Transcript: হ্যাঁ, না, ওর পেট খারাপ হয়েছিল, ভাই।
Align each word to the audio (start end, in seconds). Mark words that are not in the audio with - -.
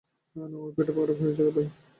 হ্যাঁ, 0.35 0.47
না, 0.51 0.57
ওর 0.57 0.71
পেট 0.77 0.87
খারাপ 0.95 1.17
হয়েছিল, 1.21 1.47
ভাই। 1.49 1.67